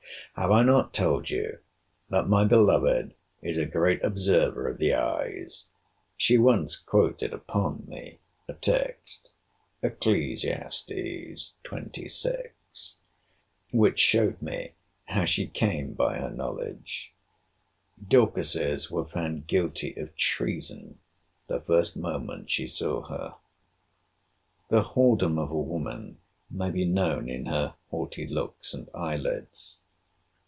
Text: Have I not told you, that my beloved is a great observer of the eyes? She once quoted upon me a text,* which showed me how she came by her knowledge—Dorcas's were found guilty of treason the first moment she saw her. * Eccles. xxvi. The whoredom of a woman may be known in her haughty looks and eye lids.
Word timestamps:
Have 0.37 0.51
I 0.51 0.63
not 0.63 0.93
told 0.93 1.29
you, 1.29 1.59
that 2.09 2.25
my 2.29 2.45
beloved 2.45 3.15
is 3.43 3.57
a 3.57 3.65
great 3.65 4.01
observer 4.01 4.69
of 4.69 4.77
the 4.77 4.93
eyes? 4.93 5.65
She 6.15 6.37
once 6.37 6.77
quoted 6.77 7.33
upon 7.33 7.83
me 7.85 8.19
a 8.47 8.53
text,* 8.53 9.29
which 9.81 10.47
showed 14.01 14.41
me 14.41 14.71
how 15.07 15.25
she 15.25 15.47
came 15.47 15.93
by 15.95 16.17
her 16.17 16.31
knowledge—Dorcas's 16.31 18.89
were 18.89 19.05
found 19.05 19.47
guilty 19.47 19.93
of 19.95 20.15
treason 20.15 20.97
the 21.47 21.59
first 21.59 21.97
moment 21.97 22.49
she 22.49 22.67
saw 22.69 23.01
her. 23.03 23.35
* 23.35 23.35
Eccles. 23.35 23.37
xxvi. 23.37 24.69
The 24.69 24.83
whoredom 25.25 25.37
of 25.37 25.51
a 25.51 25.59
woman 25.59 26.19
may 26.49 26.69
be 26.71 26.85
known 26.85 27.27
in 27.29 27.47
her 27.47 27.75
haughty 27.89 28.25
looks 28.25 28.73
and 28.73 28.89
eye 28.93 29.17
lids. 29.17 29.79